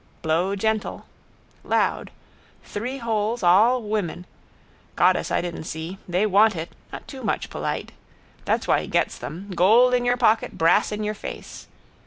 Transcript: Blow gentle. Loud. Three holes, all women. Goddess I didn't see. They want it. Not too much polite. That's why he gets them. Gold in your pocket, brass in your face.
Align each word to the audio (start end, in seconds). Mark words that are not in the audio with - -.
Blow 0.23 0.55
gentle. 0.55 1.05
Loud. 1.63 2.09
Three 2.63 2.97
holes, 2.97 3.43
all 3.43 3.83
women. 3.83 4.25
Goddess 4.95 5.29
I 5.29 5.41
didn't 5.41 5.65
see. 5.65 5.99
They 6.09 6.25
want 6.25 6.55
it. 6.55 6.71
Not 6.91 7.07
too 7.07 7.21
much 7.23 7.51
polite. 7.51 7.91
That's 8.45 8.67
why 8.67 8.81
he 8.81 8.87
gets 8.87 9.19
them. 9.19 9.51
Gold 9.53 9.93
in 9.93 10.03
your 10.03 10.17
pocket, 10.17 10.57
brass 10.57 10.91
in 10.91 11.03
your 11.03 11.13
face. 11.13 11.67